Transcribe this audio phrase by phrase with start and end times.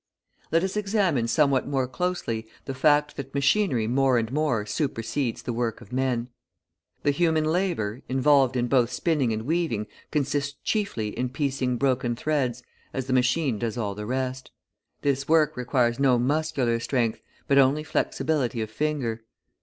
[0.51, 5.53] Let us examine somewhat more closely the fact that machinery more and more supersedes the
[5.53, 6.29] work of men.
[7.03, 12.63] The human labour, involved in both spinning and weaving, consists chiefly in piecing broken threads,
[12.93, 14.49] as the machine does all the rest.
[15.03, 19.23] This work requires no muscular strength, but only flexibility of finger.